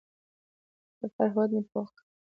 [0.99, 2.03] د سفر هوډ مې پوخ کړ.